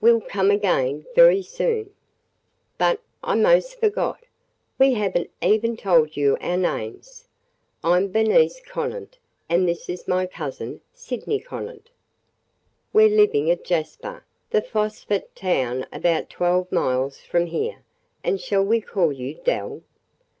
[0.00, 1.94] "We 'll come again very soon.
[2.76, 4.18] But– I most forgot!–
[4.80, 7.28] we have n't even told you our names.
[7.84, 11.88] I 'm Bernice Conant and this is my cousin, Sydney Conant.
[12.92, 17.84] We 're living at Jasper, the phosphate town about twelve miles from here.
[18.24, 19.82] And shall we call you Dell?"